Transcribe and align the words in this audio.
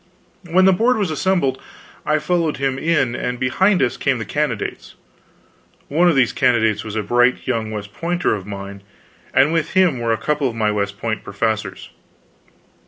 When 0.49 0.65
the 0.65 0.73
Board 0.73 0.97
was 0.97 1.11
assembled, 1.11 1.61
I 2.07 2.17
followed 2.17 2.57
him 2.57 2.79
in; 2.79 3.13
and 3.15 3.39
behind 3.39 3.83
us 3.83 3.97
came 3.97 4.17
the 4.17 4.25
candidates. 4.25 4.95
One 5.89 6.09
of 6.09 6.15
these 6.15 6.33
candidates 6.33 6.83
was 6.83 6.95
a 6.95 7.03
bright 7.03 7.45
young 7.45 7.69
West 7.69 7.93
Pointer 7.93 8.33
of 8.33 8.47
mine, 8.47 8.81
and 9.31 9.53
with 9.53 9.73
him 9.73 9.99
were 9.99 10.11
a 10.11 10.17
couple 10.17 10.49
of 10.49 10.55
my 10.55 10.71
West 10.71 10.97
Point 10.97 11.23
professors. 11.23 11.89